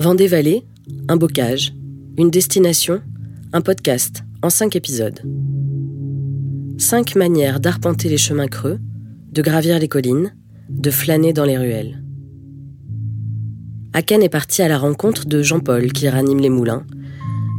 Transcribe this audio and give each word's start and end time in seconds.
Vendée 0.00 0.28
Vallée, 0.28 0.64
un 1.08 1.18
bocage, 1.18 1.74
une 2.16 2.30
destination, 2.30 3.02
un 3.52 3.60
podcast 3.60 4.24
en 4.40 4.48
cinq 4.48 4.74
épisodes. 4.74 5.20
Cinq 6.78 7.16
manières 7.16 7.60
d'arpenter 7.60 8.08
les 8.08 8.16
chemins 8.16 8.48
creux, 8.48 8.78
de 9.30 9.42
gravir 9.42 9.78
les 9.78 9.88
collines, 9.88 10.34
de 10.70 10.90
flâner 10.90 11.34
dans 11.34 11.44
les 11.44 11.58
ruelles. 11.58 12.02
Aken 13.92 14.22
est 14.22 14.30
parti 14.30 14.62
à 14.62 14.68
la 14.68 14.78
rencontre 14.78 15.26
de 15.26 15.42
Jean-Paul 15.42 15.92
qui 15.92 16.08
ranime 16.08 16.40
les 16.40 16.48
moulins, 16.48 16.86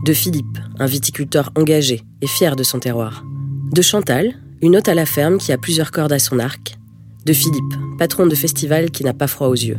de 0.03 0.11
Philippe, 0.11 0.57
un 0.79 0.87
viticulteur 0.87 1.51
engagé 1.53 2.01
et 2.23 2.27
fier 2.27 2.55
de 2.55 2.63
son 2.63 2.79
terroir, 2.79 3.23
de 3.71 3.83
Chantal, 3.83 4.33
une 4.63 4.77
hôte 4.77 4.89
à 4.89 4.95
la 4.95 5.05
ferme 5.05 5.37
qui 5.37 5.51
a 5.51 5.59
plusieurs 5.59 5.91
cordes 5.91 6.13
à 6.13 6.17
son 6.17 6.39
arc, 6.39 6.79
de 7.23 7.33
Philippe, 7.33 7.75
patron 7.99 8.25
de 8.25 8.33
festival 8.33 8.89
qui 8.89 9.03
n'a 9.03 9.13
pas 9.13 9.27
froid 9.27 9.47
aux 9.47 9.53
yeux, 9.53 9.77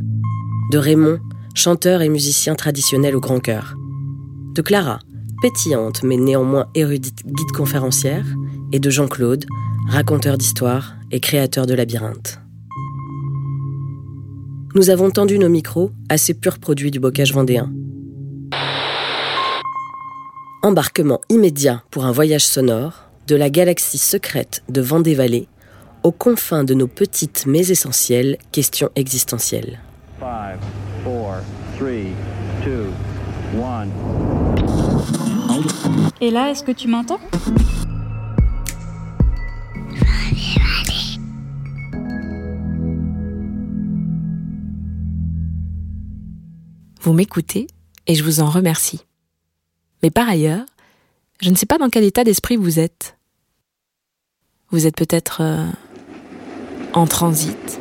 de 0.71 0.79
Raymond, 0.79 1.19
chanteur 1.55 2.03
et 2.03 2.09
musicien 2.09 2.55
traditionnel 2.55 3.17
au 3.17 3.21
grand 3.21 3.41
cœur, 3.41 3.75
de 4.55 4.63
Clara, 4.63 4.99
pétillante 5.41 6.03
mais 6.03 6.17
néanmoins 6.17 6.67
érudite 6.75 7.27
guide 7.27 7.53
conférencière, 7.53 8.27
et 8.73 8.79
de 8.79 8.91
Jean-Claude, 8.91 9.45
raconteur 9.89 10.39
d'histoire 10.39 10.95
et 11.11 11.21
créateur 11.21 11.67
de 11.67 11.75
labyrinthes. 11.75 12.41
Nous 14.75 14.89
avons 14.89 15.11
tendu 15.11 15.39
nos 15.39 15.51
micros 15.51 15.91
à 16.09 16.17
ces 16.17 16.33
purs 16.33 16.59
produits 16.59 16.91
du 16.91 16.99
bocage 16.99 17.35
vendéen. 17.35 17.71
Embarquement 20.63 21.21
immédiat 21.29 21.83
pour 21.91 22.07
un 22.07 22.13
voyage 22.13 22.47
sonore 22.47 23.11
de 23.27 23.37
la 23.37 23.51
galaxie 23.51 23.99
secrète 23.99 24.63
de 24.69 24.81
Vendée-Vallée 24.81 25.49
aux 26.03 26.13
confins 26.13 26.65
de 26.65 26.75
nos 26.75 26.89
petites 26.89 27.45
mais 27.47 27.69
essentielles 27.69 28.39
questions 28.51 28.91
existentielles. 28.97 29.81
Et 36.21 36.31
là, 36.31 36.51
est-ce 36.51 36.63
que 36.63 36.73
tu 36.73 36.89
m'entends? 36.89 37.21
Vous 47.01 47.13
m'écoutez 47.13 47.67
et 48.07 48.15
je 48.15 48.23
vous 48.23 48.41
en 48.41 48.49
remercie. 48.49 49.01
Mais 50.03 50.11
par 50.11 50.29
ailleurs, 50.29 50.65
je 51.41 51.51
ne 51.51 51.57
sais 51.57 51.67
pas 51.67 51.79
dans 51.79 51.89
quel 51.89 52.05
état 52.05 52.23
d'esprit 52.23 52.57
vous 52.57 52.79
êtes. 52.79 53.19
Vous 54.71 54.87
êtes 54.87 54.97
peut-être 54.97 55.43
euh, 55.43 55.67
en 56.93 57.07
transit, 57.07 57.81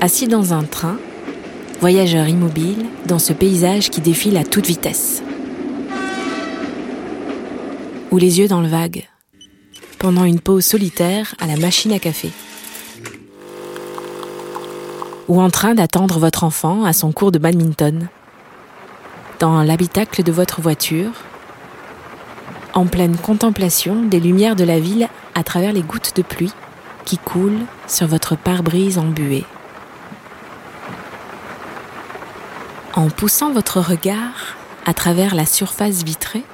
assis 0.00 0.26
dans 0.26 0.54
un 0.54 0.64
train, 0.64 0.98
voyageur 1.84 2.26
immobile 2.26 2.86
dans 3.04 3.18
ce 3.18 3.34
paysage 3.34 3.90
qui 3.90 4.00
défile 4.00 4.38
à 4.38 4.42
toute 4.42 4.64
vitesse. 4.64 5.22
Ou 8.10 8.16
les 8.16 8.38
yeux 8.38 8.48
dans 8.48 8.62
le 8.62 8.68
vague, 8.68 9.06
pendant 9.98 10.24
une 10.24 10.40
pause 10.40 10.64
solitaire 10.64 11.34
à 11.38 11.46
la 11.46 11.58
machine 11.58 11.92
à 11.92 11.98
café. 11.98 12.30
Ou 15.28 15.42
en 15.42 15.50
train 15.50 15.74
d'attendre 15.74 16.18
votre 16.18 16.42
enfant 16.44 16.84
à 16.84 16.94
son 16.94 17.12
cours 17.12 17.32
de 17.32 17.38
badminton 17.38 18.08
dans 19.38 19.62
l'habitacle 19.62 20.22
de 20.22 20.32
votre 20.32 20.62
voiture, 20.62 21.12
en 22.72 22.86
pleine 22.86 23.18
contemplation 23.18 24.04
des 24.04 24.20
lumières 24.20 24.56
de 24.56 24.64
la 24.64 24.80
ville 24.80 25.10
à 25.34 25.44
travers 25.44 25.74
les 25.74 25.82
gouttes 25.82 26.16
de 26.16 26.22
pluie 26.22 26.54
qui 27.04 27.18
coulent 27.18 27.66
sur 27.86 28.06
votre 28.06 28.38
pare-brise 28.38 28.96
embué. 28.96 29.44
En 32.96 33.10
poussant 33.10 33.52
votre 33.52 33.80
regard 33.80 34.56
à 34.86 34.94
travers 34.94 35.34
la 35.34 35.46
surface 35.46 36.04
vitrée, 36.04 36.44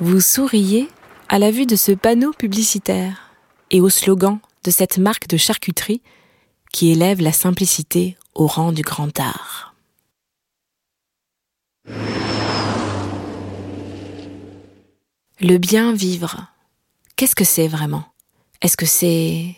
vous 0.00 0.22
souriez 0.22 0.88
à 1.28 1.38
la 1.38 1.50
vue 1.50 1.66
de 1.66 1.76
ce 1.76 1.92
panneau 1.92 2.32
publicitaire 2.32 3.34
et 3.70 3.82
au 3.82 3.90
slogan 3.90 4.38
de 4.64 4.70
cette 4.70 4.96
marque 4.96 5.28
de 5.28 5.36
charcuterie 5.36 6.00
qui 6.72 6.90
élève 6.90 7.20
la 7.20 7.32
simplicité 7.32 8.16
au 8.34 8.46
rang 8.46 8.72
du 8.72 8.80
grand 8.80 9.20
art. 9.20 9.74
Le 15.40 15.58
bien 15.58 15.92
vivre, 15.92 16.46
qu'est-ce 17.16 17.36
que 17.36 17.44
c'est 17.44 17.68
vraiment? 17.68 18.04
Est-ce 18.62 18.78
que 18.78 18.86
c'est 18.86 19.56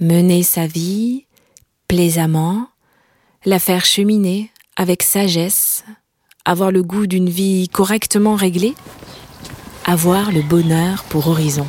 mener 0.00 0.42
sa 0.42 0.66
vie 0.66 1.24
plaisamment, 1.88 2.68
la 3.46 3.58
faire 3.58 3.86
cheminer 3.86 4.50
avec 4.76 5.02
sagesse, 5.02 5.84
avoir 6.44 6.70
le 6.70 6.82
goût 6.82 7.06
d'une 7.06 7.28
vie 7.28 7.68
correctement 7.68 8.34
réglée, 8.34 8.74
avoir 9.84 10.32
le 10.32 10.42
bonheur 10.42 11.04
pour 11.04 11.28
horizon 11.28 11.66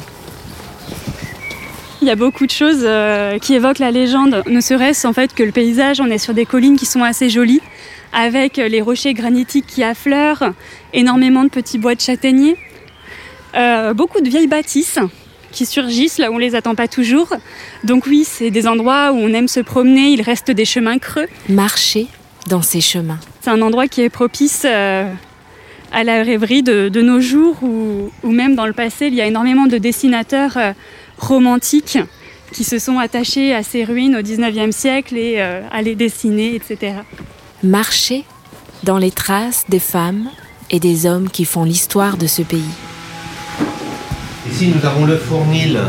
il 2.02 2.08
y 2.08 2.12
a 2.12 2.16
beaucoup 2.16 2.48
de 2.48 2.52
choses 2.52 2.82
euh, 2.84 3.38
qui 3.38 3.54
évoquent 3.54 3.80
la 3.80 3.92
légende, 3.92 4.44
ne 4.48 4.60
serait-ce 4.60 5.06
en 5.06 5.14
fait 5.14 5.34
que 5.34 5.44
le 5.44 5.52
paysage, 5.52 6.02
on 6.02 6.08
est 6.08 6.18
sur 6.18 6.34
des 6.34 6.46
collines 6.46 6.76
qui 6.76 6.88
sont 6.88 7.04
assez 7.04 7.30
jolies, 7.30 7.62
avec 8.12 8.58
les 8.58 8.82
rochers 8.82 9.14
granitiques 9.14 9.68
qui 9.68 9.84
affleurent, 9.84 10.54
énormément 10.94 11.44
de 11.44 11.50
petits 11.50 11.78
bois 11.78 11.96
de 11.96 12.02
châtaigniers. 12.02 12.58
Euh, 13.56 13.94
beaucoup 13.94 14.20
de 14.22 14.30
vieilles 14.30 14.48
bâtisses 14.48 15.00
qui 15.52 15.66
surgissent 15.66 16.18
là 16.18 16.32
où 16.32 16.36
on 16.36 16.38
les 16.38 16.56
attend 16.56 16.76
pas 16.76 16.88
toujours. 16.88 17.34
Donc 17.84 18.08
oui, 18.08 18.26
c'est 18.26 18.50
des 18.50 18.68
endroits 18.68 19.12
où 19.12 19.18
on 19.18 19.34
aime 19.34 19.48
se 19.48 19.60
promener, 19.60 20.10
il 20.10 20.22
reste 20.22 20.50
des 20.50 20.66
chemins 20.66 20.98
creux. 20.98 21.28
Marcher 21.50 22.08
dans 22.48 22.62
ces 22.62 22.82
chemins. 22.82 23.20
C'est 23.42 23.50
un 23.50 23.62
endroit 23.62 23.88
qui 23.88 24.02
est 24.02 24.10
propice 24.10 24.64
euh, 24.66 25.12
à 25.92 26.04
la 26.04 26.24
rêverie 26.24 26.64
de, 26.64 27.02
nos 27.02 27.20
jours 27.20 27.58
ou, 27.64 28.12
même 28.24 28.56
dans 28.56 28.66
le 28.66 28.74
passé, 28.74 29.08
il 29.08 29.16
y 29.16 29.22
a 29.22 29.28
énormément 29.28 29.68
de 29.68 29.78
dessinateurs 29.78 30.58
euh, 30.58 30.74
romantiques 31.18 32.00
qui 32.54 32.64
se 32.64 32.80
sont 32.80 33.00
attachés 33.00 33.54
à 33.54 33.64
ces 33.64 33.86
ruines 33.86 34.16
au 34.16 34.22
19e 34.22 34.72
siècle 34.72 35.16
et 35.16 35.40
à 35.40 35.82
les 35.82 35.96
dessiner, 35.96 36.54
etc. 36.54 36.96
Marcher 37.64 38.26
dans 38.84 38.98
les 38.98 39.12
traces 39.12 39.64
des 39.70 39.80
femmes 39.80 40.30
et 40.70 40.80
des 40.80 41.06
hommes 41.06 41.30
qui 41.30 41.46
font 41.46 41.64
l'histoire 41.64 42.18
de 42.18 42.28
ce 42.28 42.42
pays. 42.42 42.74
Ici, 44.50 44.74
nous 44.76 44.86
avons 44.86 45.06
le 45.06 45.18
fournil 45.18 45.80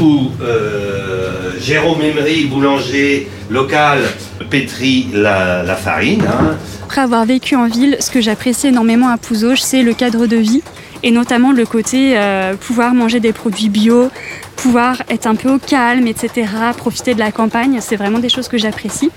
où 0.00 0.30
euh, 0.40 1.52
Jérôme 1.60 2.02
Emery, 2.02 2.44
boulanger 2.46 3.28
local, 3.50 4.00
pétrit 4.48 5.08
la, 5.12 5.76
farine. 5.76 6.24
Hein. 6.26 6.56
Après 6.84 7.00
avoir 7.00 7.24
vécu 7.24 7.56
en 7.56 7.66
ville, 7.66 7.96
ce 8.00 8.10
que 8.10 8.20
j'apprécie 8.20 8.68
énormément 8.68 9.08
à 9.08 9.16
Pouzauges, 9.16 9.62
c'est 9.62 9.82
le 9.82 9.94
cadre 9.94 10.26
de 10.26 10.36
vie 10.36 10.62
et 11.02 11.10
notamment 11.10 11.52
le 11.52 11.66
côté 11.66 12.14
euh, 12.16 12.54
pouvoir 12.54 12.94
manger 12.94 13.20
des 13.20 13.32
produits 13.32 13.68
bio, 13.68 14.10
pouvoir 14.56 15.02
être 15.08 15.26
un 15.26 15.34
peu 15.34 15.52
au 15.52 15.58
calme, 15.58 16.06
etc., 16.06 16.48
profiter 16.76 17.14
de 17.14 17.18
la 17.18 17.32
campagne. 17.32 17.78
C'est 17.80 17.96
vraiment 17.96 18.18
des 18.18 18.28
choses 18.28 18.48
que 18.48 18.58
j'apprécie. 18.58 19.10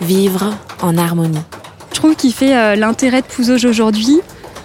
Vivre 0.00 0.54
en 0.82 0.98
harmonie. 0.98 1.38
Je 1.90 1.96
trouve 1.96 2.16
qu'il 2.16 2.32
fait 2.32 2.56
euh, 2.56 2.74
l'intérêt 2.74 3.22
de 3.22 3.26
Pouzauges 3.26 3.64
aujourd'hui, 3.64 4.20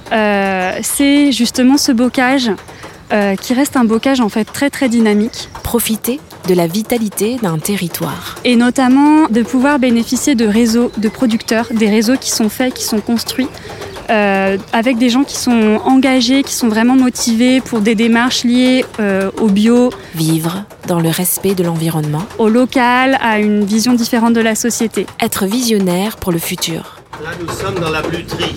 c'est 0.09 1.33
justement 1.33 1.77
ce 1.77 1.91
bocage 1.91 2.49
euh, 3.13 3.37
qui 3.37 3.53
reste 3.53 3.77
un 3.77 3.85
bocage 3.85 4.19
en 4.19 4.27
fait 4.27 4.43
très 4.43 4.69
très 4.69 4.89
dynamique. 4.89 5.47
Profiter 5.63 6.19
de 6.47 6.53
la 6.53 6.67
vitalité 6.67 7.37
d'un 7.41 7.59
territoire. 7.59 8.35
Et 8.43 8.55
notamment 8.55 9.27
de 9.29 9.43
pouvoir 9.43 9.79
bénéficier 9.79 10.35
de 10.35 10.45
réseaux 10.45 10.91
de 10.97 11.09
producteurs, 11.09 11.67
des 11.71 11.89
réseaux 11.89 12.17
qui 12.17 12.31
sont 12.31 12.49
faits, 12.49 12.73
qui 12.73 12.83
sont 12.83 13.01
construits. 13.01 13.49
Euh, 14.09 14.57
avec 14.71 14.97
des 14.97 15.09
gens 15.09 15.25
qui 15.25 15.35
sont 15.35 15.81
engagés, 15.83 16.41
qui 16.43 16.53
sont 16.53 16.69
vraiment 16.69 16.95
motivés 16.95 17.59
pour 17.59 17.81
des 17.81 17.93
démarches 17.93 18.45
liées 18.45 18.85
euh, 19.01 19.29
au 19.41 19.47
bio. 19.47 19.89
Vivre 20.15 20.63
dans 20.87 21.01
le 21.01 21.09
respect 21.09 21.55
de 21.55 21.63
l'environnement. 21.63 22.23
Au 22.37 22.47
local, 22.47 23.17
à 23.21 23.39
une 23.39 23.65
vision 23.65 23.93
différente 23.93 24.33
de 24.33 24.39
la 24.39 24.55
société. 24.55 25.05
Être 25.19 25.45
visionnaire 25.45 26.15
pour 26.15 26.31
le 26.31 26.39
futur. 26.39 27.01
Là, 27.21 27.31
nous 27.41 27.51
sommes 27.51 27.75
dans 27.79 27.89
la 27.89 28.01
bluterie. 28.01 28.55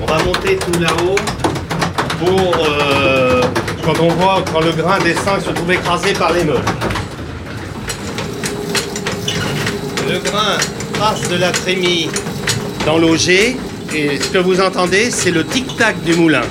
On 0.00 0.06
va 0.06 0.24
monter 0.24 0.56
tout 0.56 0.80
là-haut 0.80 1.16
pour 2.18 2.66
euh, 2.66 3.42
quand 3.86 4.00
on 4.00 4.08
voit 4.08 4.44
quand 4.52 4.60
le 4.62 4.72
grain 4.72 4.98
descend 4.98 5.40
se 5.40 5.50
trouve 5.50 5.70
écrasé 5.70 6.12
par 6.12 6.32
les 6.32 6.42
meules. 6.42 6.64
Le 10.10 10.18
grain 10.18 10.58
passe 10.98 11.28
de 11.28 11.36
la 11.36 11.52
trémie 11.52 12.10
dans 12.84 12.98
l'auger 12.98 13.56
et 13.94 14.18
ce 14.18 14.26
que 14.26 14.38
vous 14.38 14.60
entendez, 14.60 15.12
c'est 15.12 15.30
le 15.30 15.44
tic-tac 15.44 16.02
du 16.02 16.14
moulin. 16.14 16.42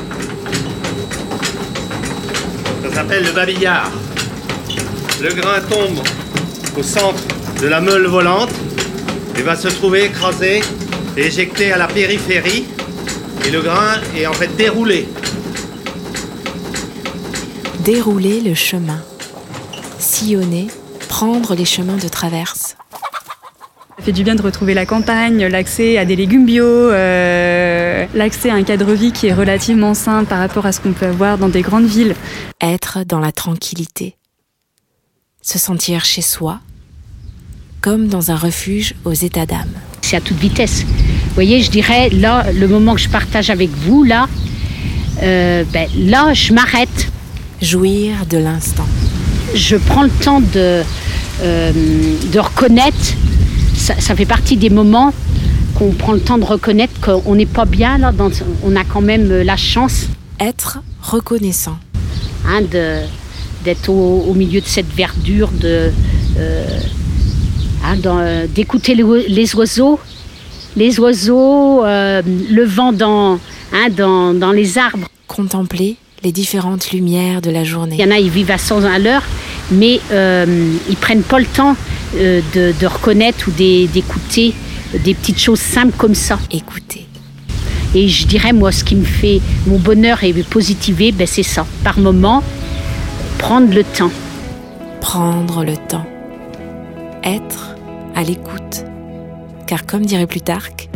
Ça 2.84 2.96
s'appelle 2.96 3.26
le 3.26 3.32
babillard. 3.32 3.92
Le 5.22 5.34
grain 5.34 5.60
tombe 5.70 6.00
au 6.78 6.84
centre 6.84 7.22
de 7.62 7.68
la 7.68 7.82
meule 7.82 8.08
volante 8.08 8.52
et 9.38 9.42
va 9.42 9.58
se 9.58 9.68
trouver 9.68 10.06
écrasé 10.06 10.62
et 11.18 11.22
éjecté 11.22 11.74
à 11.74 11.78
la 11.78 11.88
périphérie. 11.88 12.64
Et 13.46 13.52
le 13.52 13.60
grain 13.60 14.00
est 14.18 14.26
en 14.26 14.34
fait 14.34 14.56
déroulé 14.56 15.06
dérouler 17.86 18.42
le 18.42 18.56
chemin, 18.56 19.00
sillonner, 20.00 20.66
prendre 21.08 21.54
les 21.54 21.66
chemins 21.66 21.98
de 21.98 22.08
traverse. 22.08 22.76
fait 24.00 24.12
du 24.12 24.24
bien 24.24 24.34
de 24.34 24.42
retrouver 24.42 24.74
la 24.74 24.88
campagne, 24.88 25.46
l'accès 25.46 26.00
à 26.00 26.06
des 26.06 26.16
légumes 26.16 26.48
bio, 26.48 26.66
euh, 26.66 28.08
l'accès 28.16 28.50
à 28.50 28.56
un 28.56 28.64
cadre 28.64 28.88
de 28.88 28.94
vie 28.94 29.12
qui 29.12 29.28
est 29.28 29.34
relativement 29.34 29.94
sain 29.94 30.24
par 30.24 30.40
rapport 30.40 30.66
à 30.66 30.72
ce 30.72 30.80
qu'on 30.82 30.94
peut 30.94 31.06
avoir 31.06 31.38
dans 31.38 31.48
des 31.48 31.62
grandes 31.62 31.86
villes. 31.86 32.16
Être 32.60 33.04
dans 33.06 33.20
la 33.20 33.32
tranquillité. 33.32 34.16
Se 35.44 35.60
sentir 35.60 36.06
chez 36.06 36.24
soi, 36.24 36.62
comme 37.82 38.08
dans 38.08 38.32
un 38.32 38.36
refuge 38.36 38.96
aux 39.06 39.14
états 39.14 39.46
d'âme. 39.46 39.74
C'est 40.02 40.18
à 40.18 40.22
toute 40.22 40.38
vitesse. 40.38 40.82
Vous 40.82 41.36
voyez, 41.36 41.62
je 41.62 41.70
dirais, 41.70 42.10
là, 42.10 42.52
le 42.52 42.68
moment 42.68 42.96
que 42.96 43.02
je 43.02 43.10
partage 43.10 43.52
avec 43.52 43.70
vous, 43.70 44.04
là, 44.04 44.28
euh, 45.22 45.64
ben, 45.72 45.88
là, 45.96 46.34
je 46.34 46.52
m'arrête. 46.52 47.12
Jouir 47.62 48.26
de 48.30 48.38
l'instant. 48.38 48.86
Je 49.54 49.78
prends 49.78 50.04
le 50.04 50.10
temps 50.10 50.42
de, 50.42 50.82
euh, 51.42 51.72
de 52.34 52.40
reconnaître, 52.40 53.14
ça, 53.74 53.94
ça, 54.00 54.16
fait 54.16 54.26
partie 54.26 54.58
des 54.58 54.70
moments 54.70 55.14
qu'on 55.76 55.92
prend 55.92 56.14
le 56.14 56.20
temps 56.20 56.38
de 56.38 56.44
reconnaître 56.44 56.94
qu'on 57.00 57.36
n'est 57.36 57.46
pas 57.46 57.66
bien, 57.66 57.98
là, 57.98 58.12
dans, 58.12 58.30
on 58.64 58.76
a 58.76 58.84
quand 58.84 59.02
même 59.02 59.42
la 59.42 59.56
chance. 59.56 60.08
Être 60.40 60.80
reconnaissant. 61.02 61.78
Hein, 62.46 62.62
d'être 63.64 63.90
au, 63.90 64.26
au, 64.28 64.34
milieu 64.34 64.60
de 64.60 64.66
cette 64.66 64.94
verdure, 64.94 65.50
de, 65.50 65.92
euh, 66.38 66.80
hein, 67.86 67.96
d'écouter 68.54 68.96
les, 68.96 69.04
les, 69.30 69.56
oiseaux, 69.56 69.98
les 70.76 71.00
oiseaux, 71.00 71.86
euh, 71.86 72.22
le 72.26 72.66
vent 72.66 72.92
dans, 72.92 73.40
hein, 73.72 73.90
dans, 73.96 74.34
dans 74.34 74.52
les 74.52 74.78
arbres. 74.78 75.08
Contempler 75.28 75.98
les 76.24 76.32
différentes 76.32 76.92
lumières 76.92 77.42
de 77.42 77.52
la 77.52 77.64
journée. 77.64 77.96
Il 78.00 78.06
y 78.06 78.08
en 78.08 78.12
a, 78.12 78.20
ils 78.20 78.30
vivent 78.30 78.52
à 78.52 78.58
100 78.58 78.84
à 78.84 79.00
l'heure, 79.00 79.24
mais 79.72 80.00
euh, 80.12 80.74
ils 80.90 80.98
prennent 80.98 81.24
pas 81.24 81.40
le 81.40 81.46
temps 81.46 81.76
euh, 82.16 82.42
de, 82.54 82.74
de, 82.80 82.88
reconnaître 82.88 83.48
ou 83.48 83.52
d'écouter 83.52 84.54
des 85.04 85.14
petites 85.14 85.40
choses 85.40 85.60
simples 85.60 85.96
comme 85.98 86.16
ça. 86.16 86.40
Écouter. 86.52 87.06
Et 87.94 88.08
je 88.08 88.28
dirais, 88.28 88.54
moi, 88.54 88.72
ce 88.72 88.84
qui 88.84 88.96
me 88.96 89.06
fait 89.06 89.42
mon 89.68 89.78
bonheur 89.78 90.24
et 90.24 90.34
me 90.34 90.44
positiver, 90.44 91.12
ben, 91.12 91.28
c'est 91.28 91.44
ça. 91.44 91.66
Par 91.84 91.98
moment, 91.98 92.44
prendre 93.38 93.74
le 93.74 93.84
temps. 93.84 94.12
Prendre 95.02 95.64
le 95.64 95.78
temps. 95.78 96.06
Être 97.24 97.76
à 98.16 98.24
l'écoute. 98.24 98.84
Car 99.68 99.86
comme 99.86 100.06
dirait 100.06 100.28
Plutarque, 100.28 100.90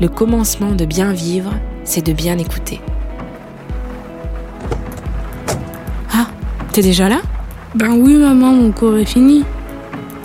le 0.00 0.08
commencement 0.08 0.72
de 0.72 0.84
bien 0.84 1.12
vivre, 1.12 1.52
c'est 1.84 2.04
de 2.04 2.12
bien 2.12 2.36
écouter. 2.38 2.80
T'es 6.74 6.82
déjà 6.82 7.08
là? 7.08 7.20
Ben 7.76 7.92
oui 7.92 8.16
maman, 8.16 8.50
mon 8.50 8.72
cours 8.72 8.96
est 8.96 9.04
fini. 9.04 9.44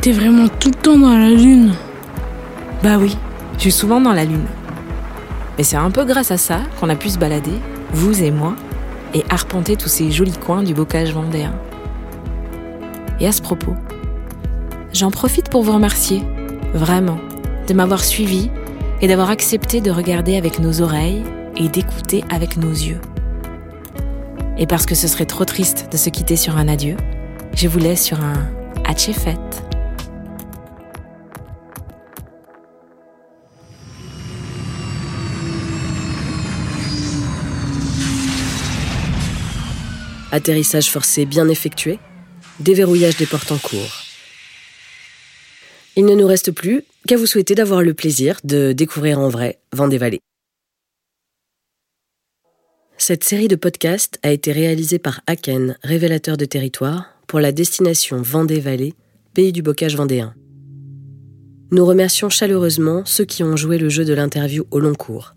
T'es 0.02 0.12
vraiment 0.12 0.48
tout 0.48 0.70
le 0.70 0.76
temps 0.76 0.98
dans 0.98 1.16
la 1.16 1.30
lune. 1.30 1.74
Bah 2.82 2.98
oui, 3.00 3.16
je 3.58 3.62
suis 3.62 3.72
souvent 3.72 4.02
dans 4.02 4.14
la 4.14 4.26
lune. 4.26 4.48
Et 5.60 5.64
c'est 5.64 5.76
un 5.76 5.92
peu 5.92 6.06
grâce 6.06 6.32
à 6.32 6.38
ça 6.38 6.62
qu'on 6.80 6.90
a 6.90 6.96
pu 6.96 7.10
se 7.10 7.20
balader, 7.20 7.54
vous 7.94 8.24
et 8.24 8.32
moi, 8.32 8.56
et 9.14 9.24
arpenter 9.30 9.76
tous 9.76 9.90
ces 9.90 10.10
jolis 10.10 10.40
coins 10.44 10.64
du 10.64 10.74
bocage 10.74 11.14
vendéen. 11.14 11.54
Et 13.20 13.28
à 13.28 13.32
ce 13.32 13.44
propos, 13.44 13.76
j'en 14.92 15.12
profite 15.12 15.50
pour 15.50 15.62
vous 15.62 15.74
remercier, 15.74 16.24
vraiment, 16.74 17.20
de 17.68 17.76
m'avoir 17.76 18.04
suivi 18.04 18.50
et 19.02 19.08
d'avoir 19.08 19.30
accepté 19.30 19.82
de 19.82 19.92
regarder 19.92 20.36
avec 20.36 20.58
nos 20.58 20.82
oreilles 20.82 21.22
et 21.58 21.68
d'écouter 21.68 22.24
avec 22.32 22.58
nos 22.58 22.72
yeux. 22.72 23.02
Et 24.62 24.68
parce 24.68 24.86
que 24.86 24.94
ce 24.94 25.08
serait 25.08 25.26
trop 25.26 25.46
triste 25.46 25.88
de 25.90 25.96
se 25.96 26.10
quitter 26.10 26.36
sur 26.36 26.58
un 26.58 26.68
adieu, 26.68 26.98
je 27.56 27.68
vous 27.70 27.80
laisse 27.80 28.04
sur 28.04 28.20
un 28.20 28.54
fête. 28.98 29.64
Atterrissage 40.32 40.90
forcé 40.90 41.26
bien 41.26 41.48
effectué, 41.48 41.98
déverrouillage 42.60 43.16
des 43.16 43.26
portes 43.26 43.54
en 43.54 43.58
cours. 43.58 44.04
Il 45.96 46.06
ne 46.06 46.14
nous 46.14 46.28
reste 46.28 46.52
plus 46.52 46.84
qu'à 47.08 47.16
vous 47.16 47.26
souhaiter 47.26 47.56
d'avoir 47.56 47.82
le 47.82 47.94
plaisir 47.94 48.40
de 48.44 48.74
découvrir 48.74 49.20
en 49.20 49.30
vrai 49.30 49.60
Vendée-Vallée. 49.72 50.20
Cette 53.02 53.24
série 53.24 53.48
de 53.48 53.56
podcasts 53.56 54.20
a 54.24 54.32
été 54.32 54.52
réalisée 54.52 55.00
par 55.00 55.22
Aken, 55.26 55.78
révélateur 55.84 56.36
de 56.36 56.44
territoire, 56.44 57.06
pour 57.28 57.40
la 57.40 57.54
destination 57.54 58.22
Vendée-Vallée, 58.22 58.94
pays 59.34 59.54
du 59.54 59.62
bocage 59.62 59.96
vendéen. 59.96 60.34
Nous 61.72 61.86
remercions 61.86 62.30
chaleureusement 62.30 63.04
ceux 63.06 63.24
qui 63.24 63.42
ont 63.42 63.56
joué 63.56 63.78
le 63.78 63.88
jeu 63.88 64.04
de 64.04 64.14
l'interview 64.14 64.66
au 64.70 64.82
long 64.82 64.96
cours. 64.96 65.36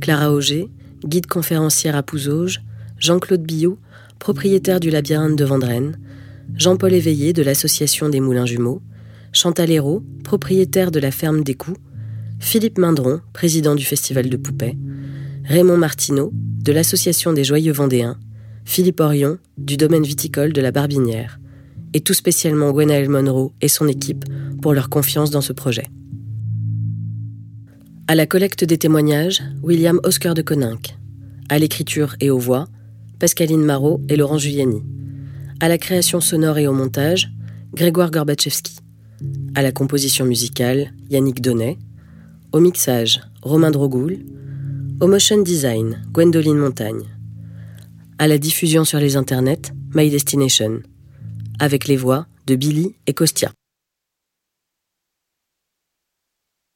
Clara 0.00 0.32
Auger, 0.32 0.70
guide 1.04 1.26
conférencière 1.26 1.96
à 1.96 2.02
Pouzauges, 2.02 2.62
Jean-Claude 2.98 3.42
Billot, 3.42 3.78
propriétaire 4.18 4.80
du 4.80 4.88
labyrinthe 4.88 5.36
de 5.36 5.44
Vendrenne, 5.44 5.98
Jean-Paul 6.56 6.94
Éveillé 6.94 7.34
de 7.34 7.42
l'Association 7.42 8.08
des 8.08 8.20
Moulins 8.20 8.46
Jumeaux, 8.46 8.80
Chantal 9.32 9.70
Hérault, 9.70 10.02
propriétaire 10.24 10.90
de 10.90 10.98
la 10.98 11.10
ferme 11.10 11.44
des 11.44 11.54
Coups, 11.56 11.78
Philippe 12.40 12.78
Mindron, 12.78 13.20
président 13.34 13.74
du 13.74 13.84
Festival 13.84 14.30
de 14.30 14.36
Poupées, 14.38 14.78
Raymond 15.44 15.76
Martineau, 15.76 16.30
de 16.32 16.72
l'Association 16.72 17.32
des 17.32 17.42
Joyeux 17.42 17.72
Vendéens, 17.72 18.16
Philippe 18.64 19.00
Orion, 19.00 19.38
du 19.58 19.76
domaine 19.76 20.04
viticole 20.04 20.52
de 20.52 20.60
la 20.60 20.70
Barbinière, 20.70 21.40
et 21.94 22.00
tout 22.00 22.14
spécialement 22.14 22.70
Gwenaël 22.70 23.08
Monroe 23.08 23.52
et 23.60 23.68
son 23.68 23.88
équipe 23.88 24.24
pour 24.60 24.72
leur 24.72 24.88
confiance 24.88 25.30
dans 25.30 25.40
ce 25.40 25.52
projet. 25.52 25.86
À 28.06 28.14
la 28.14 28.26
collecte 28.26 28.64
des 28.64 28.78
témoignages, 28.78 29.42
William 29.62 29.98
Oscar 30.04 30.34
de 30.34 30.42
Coninck. 30.42 30.96
À 31.48 31.58
l'écriture 31.58 32.14
et 32.20 32.30
aux 32.30 32.38
voix, 32.38 32.68
Pascaline 33.18 33.64
Marot 33.64 34.00
et 34.08 34.16
Laurent 34.16 34.38
Giuliani. 34.38 34.82
À 35.60 35.68
la 35.68 35.78
création 35.78 36.20
sonore 36.20 36.58
et 36.58 36.68
au 36.68 36.72
montage, 36.72 37.32
Grégoire 37.74 38.10
Gorbachevski. 38.10 38.78
À 39.54 39.62
la 39.62 39.72
composition 39.72 40.24
musicale, 40.24 40.92
Yannick 41.10 41.40
Donnet. 41.40 41.78
Au 42.52 42.60
mixage, 42.60 43.20
Romain 43.42 43.70
Drogoul. 43.70 44.18
Au 45.02 45.08
motion 45.08 45.42
design, 45.42 46.00
Gwendoline 46.12 46.58
Montagne. 46.58 47.08
À 48.20 48.28
la 48.28 48.38
diffusion 48.38 48.84
sur 48.84 49.00
les 49.00 49.16
internets, 49.16 49.72
My 49.96 50.08
Destination. 50.08 50.80
Avec 51.58 51.88
les 51.88 51.96
voix 51.96 52.28
de 52.46 52.54
Billy 52.54 52.94
et 53.08 53.12
Costia. 53.12 53.50